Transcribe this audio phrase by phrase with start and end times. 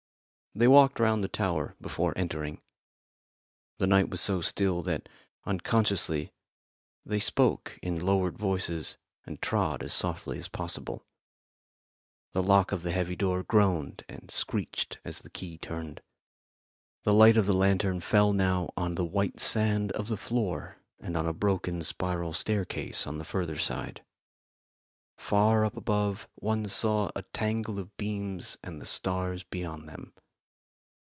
[0.53, 2.61] They walked round the tower before entering.
[3.77, 5.07] The night was so still that,
[5.45, 6.33] unconsciously,
[7.05, 11.05] they spoke in lowered voices and trod as softly as possible.
[12.33, 16.01] The lock of the heavy door groaned and screeched as the key turned.
[17.03, 21.15] The light of the lantern fell now on the white sand of the floor and
[21.15, 24.03] on a broken spiral staircase on the further side.
[25.15, 30.11] Far up above one saw a tangle of beams and the stars beyond them.